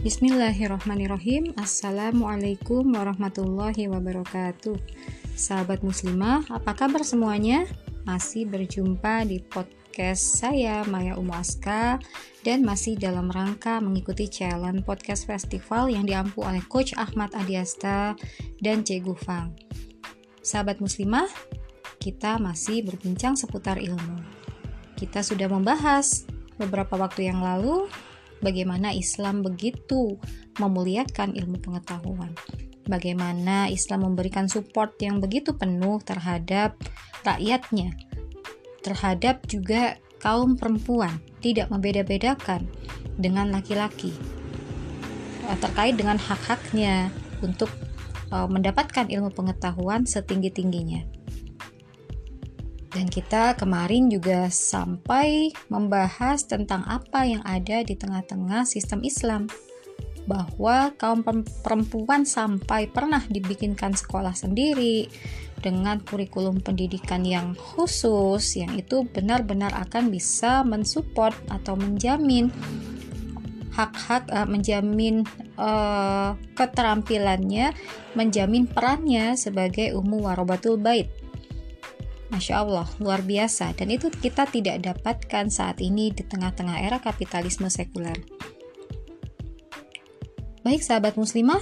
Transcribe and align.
Bismillahirrahmanirrahim 0.00 1.52
Assalamualaikum 1.60 2.88
warahmatullahi 2.88 3.84
wabarakatuh 3.84 4.80
Sahabat 5.36 5.84
muslimah, 5.84 6.40
apa 6.48 6.72
kabar 6.72 7.04
semuanya? 7.04 7.68
Masih 8.08 8.48
berjumpa 8.48 9.28
di 9.28 9.44
podcast 9.44 10.40
saya 10.40 10.88
Maya 10.88 11.20
Umu 11.20 11.36
Aska 11.36 12.00
Dan 12.40 12.64
masih 12.64 12.96
dalam 12.96 13.28
rangka 13.28 13.76
mengikuti 13.84 14.24
challenge 14.24 14.88
podcast 14.88 15.28
festival 15.28 15.92
Yang 15.92 16.16
diampu 16.16 16.48
oleh 16.48 16.64
Coach 16.64 16.96
Ahmad 16.96 17.36
Adiasta 17.36 18.16
dan 18.56 18.80
C. 18.80 19.04
Gufang 19.04 19.52
Sahabat 20.40 20.80
muslimah, 20.80 21.28
kita 22.00 22.40
masih 22.40 22.88
berbincang 22.88 23.36
seputar 23.36 23.76
ilmu 23.76 24.16
Kita 24.96 25.20
sudah 25.20 25.52
membahas 25.52 26.24
beberapa 26.56 26.96
waktu 26.96 27.28
yang 27.28 27.44
lalu 27.44 27.84
bagaimana 28.40 28.92
Islam 28.92 29.44
begitu 29.44 30.16
memuliakan 30.60 31.36
ilmu 31.36 31.60
pengetahuan. 31.60 32.32
Bagaimana 32.88 33.70
Islam 33.70 34.10
memberikan 34.10 34.50
support 34.50 34.98
yang 34.98 35.22
begitu 35.22 35.54
penuh 35.54 36.02
terhadap 36.02 36.74
rakyatnya, 37.22 37.94
terhadap 38.82 39.44
juga 39.46 40.00
kaum 40.18 40.56
perempuan, 40.58 41.20
tidak 41.44 41.70
membeda-bedakan 41.70 42.66
dengan 43.20 43.52
laki-laki 43.52 44.16
eh, 45.46 45.58
terkait 45.60 45.94
dengan 45.94 46.16
hak-haknya 46.16 47.12
untuk 47.44 47.70
eh, 48.32 48.48
mendapatkan 48.48 49.06
ilmu 49.06 49.30
pengetahuan 49.36 50.08
setinggi-tingginya. 50.08 51.19
Dan 52.90 53.06
kita 53.06 53.54
kemarin 53.54 54.10
juga 54.10 54.50
sampai 54.50 55.54
membahas 55.70 56.42
tentang 56.42 56.82
apa 56.90 57.22
yang 57.22 57.42
ada 57.46 57.86
di 57.86 57.94
tengah-tengah 57.94 58.66
sistem 58.66 59.06
Islam. 59.06 59.46
Bahwa 60.26 60.90
kaum 60.98 61.22
perempuan 61.62 62.26
sampai 62.26 62.90
pernah 62.90 63.22
dibikinkan 63.30 63.94
sekolah 63.94 64.34
sendiri 64.34 65.06
dengan 65.60 66.02
kurikulum 66.02 66.64
pendidikan 66.64 67.22
yang 67.22 67.52
khusus 67.54 68.56
yang 68.56 68.74
itu 68.74 69.04
benar-benar 69.06 69.70
akan 69.76 70.08
bisa 70.08 70.64
mensupport 70.64 71.36
atau 71.52 71.76
menjamin 71.76 72.48
hak-hak 73.70 74.26
uh, 74.34 74.48
menjamin 74.50 75.22
uh, 75.54 76.34
keterampilannya, 76.58 77.70
menjamin 78.18 78.66
perannya 78.66 79.38
sebagai 79.38 79.94
ummu 79.94 80.26
warobatul 80.26 80.74
bait 80.74 81.19
Masya 82.30 82.62
Allah, 82.62 82.86
luar 83.02 83.26
biasa, 83.26 83.74
dan 83.74 83.90
itu 83.90 84.06
kita 84.06 84.46
tidak 84.46 84.86
dapatkan 84.86 85.50
saat 85.50 85.82
ini 85.82 86.14
di 86.14 86.22
tengah-tengah 86.22 86.78
era 86.78 87.02
kapitalisme 87.02 87.66
sekuler. 87.66 88.14
Baik, 90.62 90.86
sahabat 90.86 91.18
muslimah, 91.18 91.58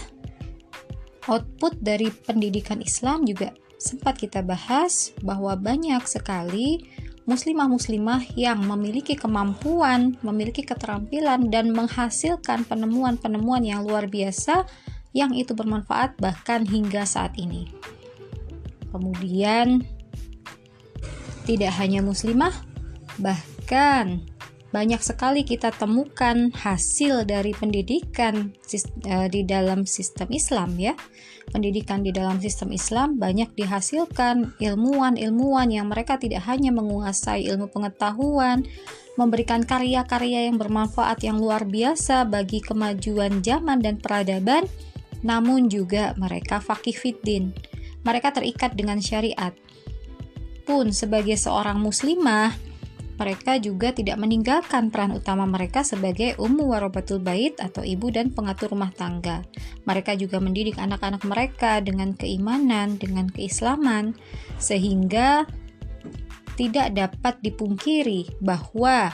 output 1.24 1.80
dari 1.80 2.12
pendidikan 2.12 2.84
Islam 2.84 3.24
juga 3.24 3.56
sempat 3.80 4.20
kita 4.20 4.44
bahas 4.44 5.16
bahwa 5.24 5.56
banyak 5.56 6.04
sekali 6.04 6.84
muslimah-muslimah 7.24 8.36
yang 8.36 8.60
memiliki 8.64 9.16
kemampuan, 9.16 10.16
memiliki 10.24 10.64
keterampilan, 10.64 11.48
dan 11.52 11.72
menghasilkan 11.72 12.64
penemuan-penemuan 12.68 13.64
yang 13.64 13.84
luar 13.84 14.08
biasa 14.08 14.68
yang 15.12 15.32
itu 15.32 15.56
bermanfaat 15.56 16.16
bahkan 16.20 16.64
hingga 16.64 17.04
saat 17.08 17.36
ini. 17.36 17.68
Kemudian 18.88 19.84
tidak 21.48 21.72
hanya 21.80 22.04
muslimah, 22.04 22.52
bahkan 23.16 24.20
banyak 24.68 25.00
sekali 25.00 25.48
kita 25.48 25.72
temukan 25.72 26.52
hasil 26.52 27.24
dari 27.24 27.56
pendidikan 27.56 28.52
eh, 29.08 29.28
di 29.32 29.40
dalam 29.48 29.88
sistem 29.88 30.28
Islam 30.28 30.76
ya. 30.76 30.92
Pendidikan 31.48 32.04
di 32.04 32.12
dalam 32.12 32.36
sistem 32.44 32.76
Islam 32.76 33.16
banyak 33.16 33.56
dihasilkan 33.56 34.60
ilmuwan-ilmuwan 34.60 35.72
yang 35.72 35.88
mereka 35.88 36.20
tidak 36.20 36.44
hanya 36.44 36.68
menguasai 36.68 37.48
ilmu 37.48 37.72
pengetahuan, 37.72 38.68
memberikan 39.16 39.64
karya-karya 39.64 40.52
yang 40.52 40.60
bermanfaat 40.60 41.24
yang 41.24 41.40
luar 41.40 41.64
biasa 41.64 42.28
bagi 42.28 42.60
kemajuan 42.60 43.40
zaman 43.40 43.80
dan 43.80 43.96
peradaban, 43.96 44.68
namun 45.24 45.72
juga 45.72 46.12
mereka 46.20 46.60
fakih 46.60 46.92
fiddin. 46.92 47.56
Mereka 48.04 48.36
terikat 48.36 48.76
dengan 48.76 49.00
syariat 49.00 49.56
pun 50.68 50.92
sebagai 50.92 51.40
seorang 51.40 51.80
muslimah, 51.80 52.52
mereka 53.18 53.58
juga 53.58 53.90
tidak 53.90 54.20
meninggalkan 54.20 54.94
peran 54.94 55.16
utama 55.16 55.42
mereka 55.42 55.82
sebagai 55.82 56.38
ummu 56.38 56.70
warobatul 56.70 57.18
bait 57.18 57.56
atau 57.58 57.82
ibu 57.82 58.12
dan 58.12 58.30
pengatur 58.30 58.70
rumah 58.70 58.94
tangga. 58.94 59.42
Mereka 59.88 60.14
juga 60.20 60.38
mendidik 60.38 60.78
anak-anak 60.78 61.26
mereka 61.26 61.82
dengan 61.82 62.14
keimanan, 62.14 62.94
dengan 63.00 63.26
keislaman, 63.26 64.14
sehingga 64.62 65.48
tidak 66.54 66.94
dapat 66.94 67.42
dipungkiri 67.42 68.38
bahwa 68.38 69.10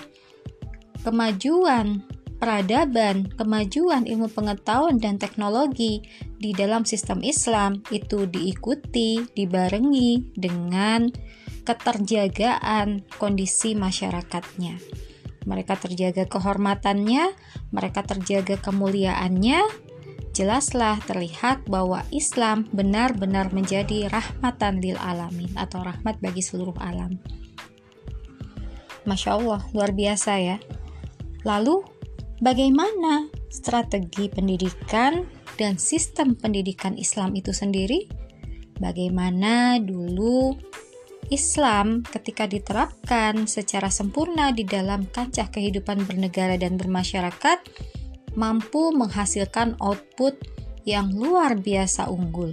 kemajuan 1.01 2.05
peradaban, 2.37 3.33
kemajuan 3.41 4.05
ilmu 4.05 4.29
pengetahuan 4.29 5.01
dan 5.01 5.17
teknologi 5.17 6.05
di 6.37 6.53
dalam 6.53 6.85
sistem 6.85 7.25
Islam 7.25 7.81
itu 7.89 8.29
diikuti, 8.29 9.25
dibarengi 9.33 10.37
dengan 10.37 11.09
keterjagaan 11.65 13.03
kondisi 13.17 13.73
masyarakatnya. 13.75 14.79
Mereka 15.45 15.77
terjaga 15.77 16.25
kehormatannya, 16.25 17.33
mereka 17.73 18.01
terjaga 18.05 18.57
kemuliaannya. 18.61 19.61
Jelaslah 20.35 20.99
terlihat 21.07 21.71
bahwa 21.71 22.03
Islam 22.11 22.67
benar-benar 22.75 23.55
menjadi 23.55 24.11
rahmatan 24.11 24.83
lil 24.83 24.99
alamin 24.99 25.53
atau 25.55 25.85
rahmat 25.85 26.19
bagi 26.19 26.43
seluruh 26.43 26.75
alam. 26.83 27.23
Masya 29.07 29.31
Allah, 29.37 29.61
luar 29.71 29.95
biasa 29.95 30.33
ya. 30.41 30.57
Lalu, 31.45 31.87
bagaimana 32.41 33.29
strategi 33.53 34.33
pendidikan 34.33 35.29
dan 35.61 35.79
sistem 35.79 36.35
pendidikan 36.35 36.97
Islam 36.99 37.37
itu 37.39 37.55
sendiri? 37.55 38.09
Bagaimana 38.81 39.79
dulu 39.79 40.57
Islam 41.33 42.05
ketika 42.05 42.45
diterapkan 42.45 43.49
secara 43.49 43.89
sempurna 43.89 44.53
di 44.53 44.65
dalam 44.67 45.09
kancah 45.09 45.49
kehidupan 45.49 46.05
bernegara 46.05 46.61
dan 46.61 46.77
bermasyarakat 46.77 47.59
mampu 48.35 48.93
menghasilkan 48.93 49.79
output 49.81 50.37
yang 50.85 51.09
luar 51.17 51.57
biasa 51.57 52.13
unggul 52.13 52.53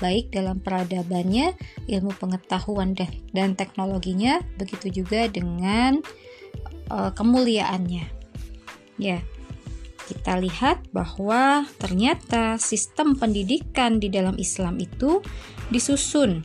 baik 0.00 0.32
dalam 0.32 0.60
peradabannya, 0.60 1.56
ilmu 1.88 2.12
pengetahuan 2.20 2.92
dan, 3.32 3.56
teknologinya, 3.56 4.44
begitu 4.60 5.02
juga 5.02 5.28
dengan 5.28 6.04
uh, 6.92 7.12
kemuliaannya. 7.16 8.04
Ya, 9.00 9.20
kita 10.06 10.38
lihat 10.40 10.86
bahwa 10.92 11.66
ternyata 11.80 12.56
sistem 12.60 13.16
pendidikan 13.16 13.98
di 13.98 14.08
dalam 14.12 14.36
Islam 14.38 14.78
itu 14.80 15.20
disusun 15.72 16.44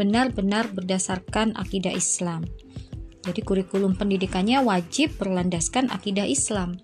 benar-benar 0.00 0.72
berdasarkan 0.72 1.52
akidah 1.60 1.92
Islam. 1.92 2.48
Jadi 3.20 3.44
kurikulum 3.44 4.00
pendidikannya 4.00 4.64
wajib 4.64 5.12
berlandaskan 5.20 5.92
akidah 5.92 6.24
Islam. 6.24 6.80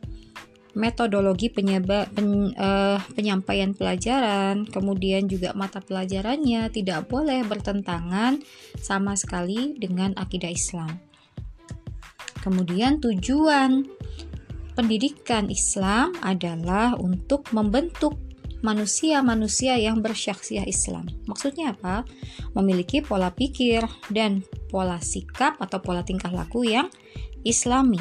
Metodologi 0.77 1.49
penyeba, 1.49 2.05
pen, 2.13 2.53
uh, 2.53 3.01
penyampaian 3.17 3.73
pelajaran, 3.73 4.69
kemudian 4.69 5.25
juga 5.25 5.57
mata 5.57 5.81
pelajarannya 5.81 6.69
tidak 6.69 7.09
boleh 7.09 7.41
bertentangan 7.49 8.45
sama 8.77 9.17
sekali 9.17 9.73
dengan 9.81 10.13
akidah 10.21 10.53
Islam. 10.53 11.01
Kemudian 12.45 13.01
tujuan 13.01 13.89
pendidikan 14.77 15.49
Islam 15.49 16.13
adalah 16.21 16.93
untuk 17.01 17.49
membentuk 17.57 18.26
manusia-manusia 18.65 19.77
yang 19.77 20.01
bersyaksiah 20.01 20.65
Islam. 20.65 21.09
Maksudnya 21.29 21.77
apa? 21.77 22.07
Memiliki 22.57 23.05
pola 23.05 23.33
pikir 23.33 23.85
dan 24.09 24.41
pola 24.69 25.01
sikap 25.03 25.61
atau 25.61 25.81
pola 25.81 26.07
tingkah 26.07 26.33
laku 26.33 26.65
yang 26.65 26.89
islami. 27.45 28.01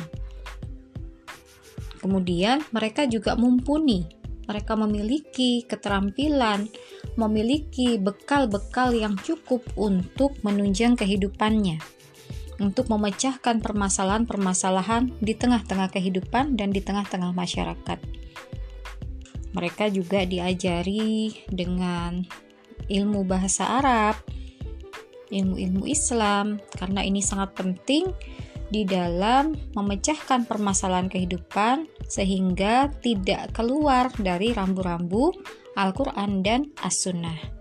Kemudian 1.99 2.61
mereka 2.69 3.09
juga 3.09 3.33
mumpuni. 3.33 4.05
Mereka 4.45 4.77
memiliki 4.77 5.65
keterampilan, 5.65 6.69
memiliki 7.17 7.97
bekal-bekal 7.97 8.93
yang 8.93 9.17
cukup 9.17 9.65
untuk 9.73 10.37
menunjang 10.45 10.93
kehidupannya 10.93 11.81
untuk 12.55 12.87
memecahkan 12.87 13.59
permasalahan-permasalahan 13.59 15.11
di 15.19 15.35
tengah-tengah 15.35 15.91
kehidupan 15.91 16.55
dan 16.55 16.71
di 16.71 16.79
tengah-tengah 16.79 17.35
masyarakat 17.35 17.99
mereka 19.55 19.87
juga 19.87 20.27
diajari 20.27 21.31
dengan 21.47 22.21
ilmu 22.91 23.23
bahasa 23.23 23.79
Arab, 23.79 24.19
ilmu-ilmu 25.31 25.87
Islam, 25.87 26.59
karena 26.75 27.01
ini 27.01 27.23
sangat 27.23 27.55
penting 27.55 28.11
di 28.69 28.83
dalam 28.83 29.55
memecahkan 29.73 30.49
permasalahan 30.49 31.07
kehidupan 31.07 31.87
sehingga 32.05 32.91
tidak 32.99 33.55
keluar 33.55 34.11
dari 34.19 34.51
rambu-rambu 34.51 35.31
Al-Quran 35.79 36.43
dan 36.43 36.69
As-Sunnah. 36.81 37.55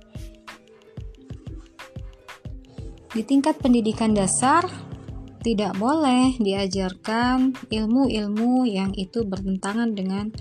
Di 3.14 3.23
tingkat 3.23 3.62
pendidikan 3.62 4.11
dasar, 4.11 4.67
tidak 5.44 5.76
boleh 5.76 6.35
diajarkan 6.40 7.52
ilmu-ilmu 7.69 8.64
yang 8.64 8.90
itu 8.97 9.23
bertentangan 9.29 9.93
dengan 9.93 10.32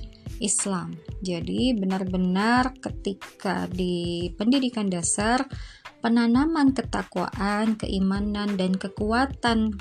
Islam. 0.43 0.99
Jadi, 1.23 1.71
benar-benar 1.71 2.75
ketika 2.83 3.71
di 3.71 4.27
pendidikan 4.35 4.91
dasar, 4.91 5.47
penanaman 6.03 6.75
ketakwaan, 6.75 7.79
keimanan, 7.79 8.59
dan 8.59 8.75
kekuatan 8.75 9.79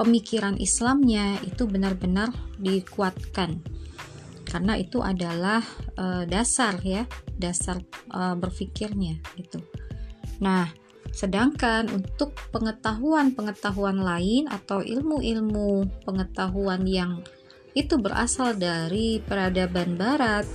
pemikiran 0.00 0.56
Islamnya 0.56 1.40
itu 1.44 1.68
benar-benar 1.68 2.32
dikuatkan 2.60 3.60
karena 4.46 4.78
itu 4.78 5.02
adalah 5.02 5.60
uh, 5.98 6.22
dasar 6.24 6.78
ya 6.80 7.02
dasar 7.34 7.82
uh, 8.14 8.38
berpikirnya 8.38 9.18
gitu 9.34 9.58
nah 10.38 10.70
sedangkan 11.10 11.88
untuk 11.90 12.36
pengetahuan-pengetahuan 12.52 13.98
lain 13.98 14.46
atau 14.52 14.84
ilmu-ilmu 14.84 15.88
pengetahuan 16.04 16.84
yang 16.84 17.24
itu 17.76 18.00
berasal 18.00 18.56
dari 18.56 19.20
peradaban 19.20 20.00
barat. 20.00 20.48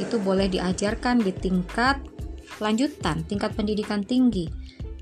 Itu 0.00 0.16
boleh 0.16 0.48
diajarkan 0.48 1.20
di 1.20 1.30
tingkat 1.36 2.00
lanjutan, 2.58 3.20
tingkat 3.28 3.52
pendidikan 3.52 4.00
tinggi. 4.00 4.48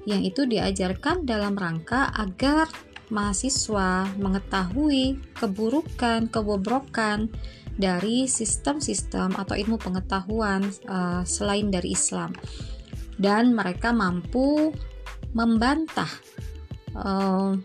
Yang 0.05 0.35
itu 0.35 0.43
diajarkan 0.51 1.23
dalam 1.23 1.55
rangka 1.55 2.11
agar 2.19 2.67
mahasiswa 3.09 4.11
mengetahui 4.19 5.23
keburukan, 5.39 6.27
kebobrokan 6.29 7.31
dari 7.79 8.27
sistem-sistem 8.27 9.39
atau 9.39 9.55
ilmu 9.55 9.79
pengetahuan 9.79 10.67
uh, 10.91 11.23
selain 11.23 11.71
dari 11.71 11.95
Islam, 11.95 12.35
dan 13.19 13.55
mereka 13.55 13.91
mampu 13.91 14.71
membantah 15.35 16.11
uh, 16.95 17.59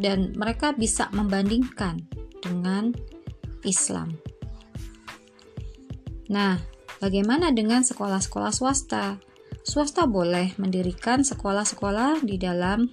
dan 0.00 0.32
mereka 0.34 0.72
bisa 0.72 1.12
membandingkan 1.12 2.00
dengan 2.44 2.92
Islam. 3.64 4.12
Nah, 6.28 6.60
bagaimana 7.00 7.50
dengan 7.50 7.80
sekolah-sekolah 7.80 8.52
swasta? 8.52 9.16
swasta 9.64 10.04
boleh 10.04 10.52
mendirikan 10.60 11.24
sekolah-sekolah 11.24 12.20
di 12.20 12.36
dalam 12.36 12.84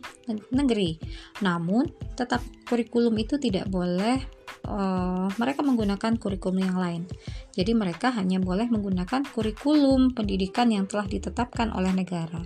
negeri. 0.55 0.95
Namun, 1.43 1.91
tetap 2.15 2.39
kurikulum 2.63 3.11
itu 3.19 3.35
tidak 3.35 3.67
boleh 3.67 4.23
uh, 4.71 5.27
mereka 5.35 5.61
menggunakan 5.67 6.15
kurikulum 6.15 6.63
yang 6.63 6.79
lain. 6.79 7.03
Jadi 7.51 7.75
mereka 7.75 8.15
hanya 8.15 8.39
boleh 8.39 8.71
menggunakan 8.71 9.27
kurikulum 9.35 10.15
pendidikan 10.15 10.71
yang 10.71 10.87
telah 10.87 11.05
ditetapkan 11.05 11.75
oleh 11.75 11.91
negara. 11.91 12.39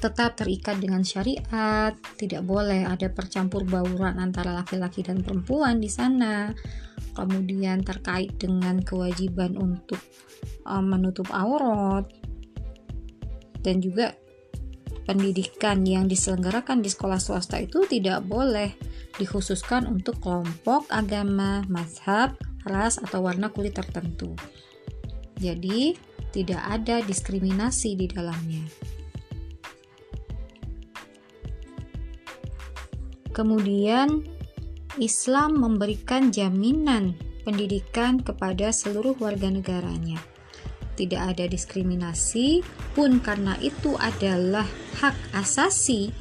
Tetap 0.00 0.40
terikat 0.40 0.80
dengan 0.80 1.04
syariat, 1.04 1.92
tidak 2.16 2.42
boleh 2.48 2.88
ada 2.88 3.12
percampur 3.12 3.68
bauran 3.68 4.16
antara 4.16 4.56
laki-laki 4.56 5.04
dan 5.04 5.20
perempuan 5.20 5.76
di 5.76 5.92
sana 5.92 6.56
kemudian 7.14 7.82
terkait 7.82 8.32
dengan 8.38 8.80
kewajiban 8.80 9.58
untuk 9.58 9.98
um, 10.64 10.84
menutup 10.88 11.28
aurat 11.34 12.06
dan 13.60 13.82
juga 13.84 14.16
pendidikan 15.04 15.82
yang 15.84 16.06
diselenggarakan 16.06 16.80
di 16.80 16.88
sekolah 16.88 17.18
swasta 17.18 17.58
itu 17.60 17.84
tidak 17.90 18.24
boleh 18.24 18.72
dikhususkan 19.18 19.84
untuk 19.90 20.22
kelompok 20.22 20.86
agama, 20.88 21.66
mazhab, 21.66 22.38
ras 22.64 22.96
atau 22.96 23.26
warna 23.26 23.50
kulit 23.50 23.76
tertentu. 23.76 24.32
Jadi, 25.40 25.98
tidak 26.30 26.62
ada 26.62 27.02
diskriminasi 27.02 27.98
di 27.98 28.06
dalamnya. 28.06 28.64
Kemudian 33.30 34.26
Islam 34.98 35.62
memberikan 35.62 36.34
jaminan 36.34 37.14
pendidikan 37.46 38.18
kepada 38.20 38.74
seluruh 38.74 39.14
warga 39.22 39.48
negaranya. 39.48 40.18
Tidak 40.98 41.16
ada 41.16 41.48
diskriminasi 41.48 42.60
pun 42.92 43.22
karena 43.22 43.56
itu 43.62 43.96
adalah 43.96 44.66
hak 45.00 45.16
asasi, 45.32 46.12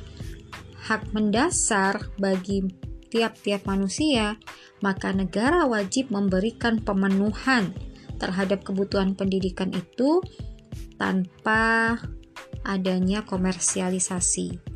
hak 0.87 1.11
mendasar 1.11 2.13
bagi 2.15 2.63
tiap-tiap 3.09 3.65
manusia, 3.65 4.37
maka 4.79 5.11
negara 5.11 5.67
wajib 5.67 6.13
memberikan 6.13 6.79
pemenuhan 6.79 7.75
terhadap 8.21 8.63
kebutuhan 8.63 9.17
pendidikan 9.17 9.73
itu 9.73 10.23
tanpa 10.95 11.97
adanya 12.63 13.25
komersialisasi. 13.25 14.68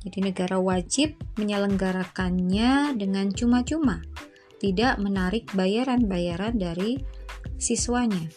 Jadi 0.00 0.32
negara 0.32 0.56
wajib 0.56 1.20
menyelenggarakannya 1.36 2.96
dengan 2.96 3.28
cuma-cuma, 3.36 4.00
tidak 4.56 4.96
menarik 4.96 5.52
bayaran-bayaran 5.52 6.56
dari 6.56 7.04
siswanya. 7.60 8.32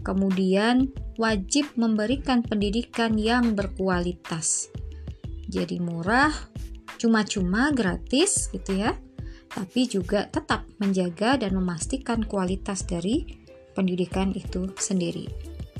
Kemudian 0.00 0.88
wajib 1.20 1.68
memberikan 1.76 2.40
pendidikan 2.40 3.20
yang 3.20 3.52
berkualitas. 3.52 4.72
Jadi 5.48 5.76
murah, 5.76 6.32
cuma-cuma 6.96 7.68
gratis 7.76 8.48
gitu 8.48 8.80
ya. 8.80 8.96
Tapi 9.48 9.88
juga 9.88 10.28
tetap 10.28 10.64
menjaga 10.80 11.40
dan 11.40 11.56
memastikan 11.56 12.24
kualitas 12.24 12.84
dari 12.88 13.28
pendidikan 13.76 14.32
itu 14.32 14.72
sendiri. 14.76 15.28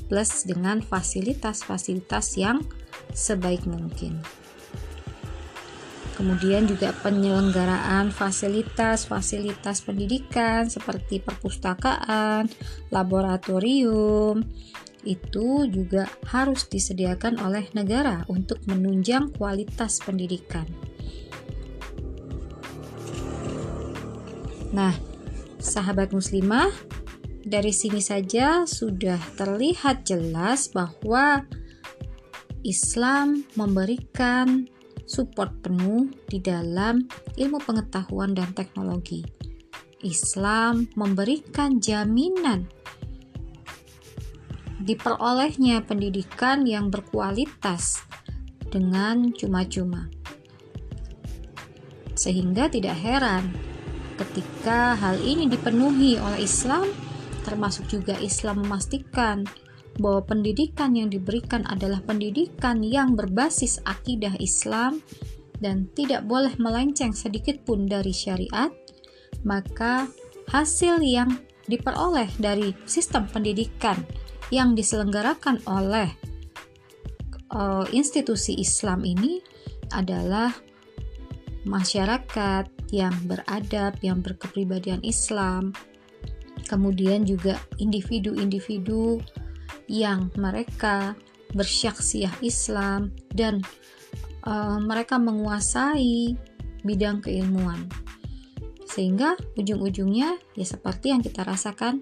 Plus 0.09 0.45
dengan 0.45 0.81
fasilitas-fasilitas 0.81 2.37
yang 2.37 2.65
sebaik 3.13 3.69
mungkin 3.69 4.21
kemudian 6.19 6.67
juga 6.67 6.91
penyelenggaraan 6.99 8.11
fasilitas-fasilitas 8.11 9.87
pendidikan 9.87 10.67
seperti 10.67 11.23
perpustakaan, 11.23 12.51
laboratorium, 12.91 14.43
itu 15.07 15.63
juga 15.71 16.11
harus 16.27 16.67
disediakan 16.67 17.39
oleh 17.39 17.71
negara 17.71 18.27
untuk 18.27 18.59
menunjang 18.67 19.31
kualitas 19.31 20.03
pendidikan. 20.03 20.67
Nah, 24.75 24.91
sahabat 25.55 26.11
muslimah, 26.11 26.67
dari 27.47 27.71
sini 27.71 28.03
saja 28.03 28.67
sudah 28.67 29.17
terlihat 29.39 30.03
jelas 30.03 30.67
bahwa 30.67 31.47
Islam 32.67 33.47
memberikan 33.55 34.67
support 35.09 35.49
penuh 35.65 36.13
di 36.29 36.37
dalam 36.37 37.01
ilmu 37.33 37.57
pengetahuan 37.65 38.37
dan 38.37 38.53
teknologi. 38.53 39.25
Islam 40.05 40.87
memberikan 40.93 41.81
jaminan 41.81 42.69
diperolehnya 44.79 45.83
pendidikan 45.83 46.63
yang 46.63 46.87
berkualitas 46.87 47.99
dengan 48.71 49.35
cuma-cuma. 49.35 50.07
Sehingga 52.15 52.71
tidak 52.71 52.95
heran 52.95 53.51
ketika 54.15 54.95
hal 54.95 55.19
ini 55.19 55.51
dipenuhi 55.51 56.15
oleh 56.15 56.47
Islam, 56.47 56.87
termasuk 57.43 57.91
juga 57.91 58.15
Islam 58.23 58.63
memastikan 58.63 59.43
bahwa 59.99 60.23
pendidikan 60.23 60.95
yang 60.95 61.11
diberikan 61.11 61.67
adalah 61.67 61.99
pendidikan 62.01 62.79
yang 62.81 63.13
berbasis 63.19 63.83
akidah 63.83 64.33
Islam 64.39 65.03
dan 65.59 65.91
tidak 65.91 66.23
boleh 66.23 66.55
melenceng 66.55 67.11
sedikit 67.11 67.59
pun 67.67 67.83
dari 67.83 68.15
syariat, 68.15 68.71
maka 69.43 70.07
hasil 70.49 71.03
yang 71.03 71.29
diperoleh 71.67 72.31
dari 72.39 72.73
sistem 72.87 73.27
pendidikan 73.29 73.99
yang 74.49 74.73
diselenggarakan 74.73 75.61
oleh 75.69 76.09
uh, 77.53 77.85
institusi 77.93 78.57
Islam 78.57 79.05
ini 79.05 79.43
adalah 79.93 80.49
masyarakat 81.67 82.65
yang 82.89 83.13
beradab, 83.29 83.99
yang 84.01 84.25
berkepribadian 84.25 85.03
Islam, 85.05 85.75
kemudian 86.65 87.27
juga 87.27 87.61
individu-individu 87.77 89.21
yang 89.89 90.29
mereka 90.37 91.17
bersyaksiah 91.57 92.31
Islam 92.45 93.09
dan 93.33 93.65
uh, 94.45 94.77
mereka 94.77 95.17
menguasai 95.17 96.37
bidang 96.85 97.25
keilmuan 97.25 97.89
sehingga 98.89 99.37
ujung-ujungnya 99.53 100.37
ya 100.57 100.65
seperti 100.65 101.13
yang 101.13 101.21
kita 101.21 101.45
rasakan 101.45 102.01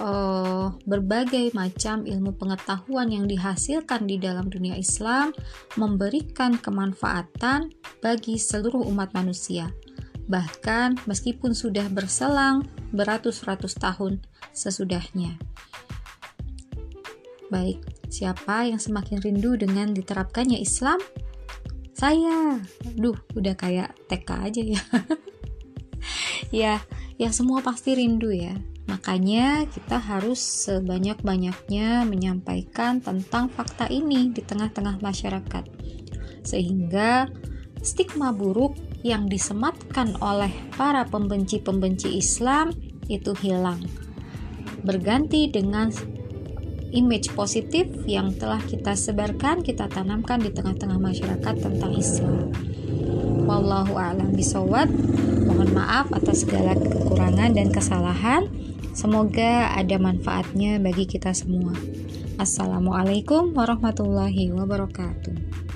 uh, 0.00 0.72
berbagai 0.88 1.52
macam 1.52 2.08
ilmu 2.08 2.34
pengetahuan 2.40 3.12
yang 3.12 3.28
dihasilkan 3.28 4.08
di 4.08 4.16
dalam 4.16 4.48
dunia 4.48 4.80
Islam 4.80 5.36
memberikan 5.76 6.56
kemanfaatan 6.56 7.68
bagi 8.00 8.40
seluruh 8.40 8.88
umat 8.88 9.12
manusia. 9.12 9.68
Bahkan 10.30 11.04
meskipun 11.04 11.52
sudah 11.52 11.90
berselang 11.92 12.64
beratus-ratus 12.96 13.76
tahun 13.76 14.24
sesudahnya. 14.56 15.36
Baik, 17.50 17.82
siapa 18.06 18.62
yang 18.62 18.78
semakin 18.78 19.18
rindu 19.18 19.58
dengan 19.58 19.90
diterapkannya 19.90 20.62
Islam? 20.62 21.02
Saya. 21.90 22.62
Duh, 22.94 23.18
udah 23.34 23.58
kayak 23.58 23.90
TK 24.06 24.28
aja 24.30 24.62
ya. 24.62 24.82
ya, 26.62 26.74
ya 27.18 27.28
semua 27.34 27.58
pasti 27.58 27.98
rindu 27.98 28.30
ya. 28.30 28.54
Makanya 28.86 29.66
kita 29.66 29.98
harus 29.98 30.38
sebanyak-banyaknya 30.38 32.06
menyampaikan 32.06 33.02
tentang 33.02 33.50
fakta 33.50 33.90
ini 33.90 34.30
di 34.30 34.46
tengah-tengah 34.46 35.02
masyarakat. 35.02 35.66
Sehingga 36.46 37.26
stigma 37.82 38.30
buruk 38.30 38.78
yang 39.02 39.26
disematkan 39.26 40.14
oleh 40.22 40.54
para 40.78 41.02
pembenci-pembenci 41.02 42.14
Islam 42.14 42.70
itu 43.10 43.34
hilang. 43.42 43.82
Berganti 44.86 45.50
dengan 45.50 45.90
image 46.90 47.32
positif 47.34 47.86
yang 48.06 48.34
telah 48.34 48.62
kita 48.62 48.94
sebarkan, 48.98 49.62
kita 49.62 49.86
tanamkan 49.86 50.42
di 50.42 50.50
tengah-tengah 50.50 50.98
masyarakat 50.98 51.54
tentang 51.58 51.92
Islam. 51.94 52.50
Wallahu 53.46 53.98
a'lam 53.98 54.30
bisawab. 54.34 54.90
Mohon 55.46 55.70
maaf 55.74 56.06
atas 56.14 56.46
segala 56.46 56.78
kekurangan 56.78 57.54
dan 57.54 57.74
kesalahan. 57.74 58.46
Semoga 58.94 59.74
ada 59.74 59.96
manfaatnya 59.98 60.78
bagi 60.78 61.06
kita 61.06 61.34
semua. 61.34 61.74
Assalamualaikum 62.38 63.54
warahmatullahi 63.54 64.50
wabarakatuh. 64.54 65.69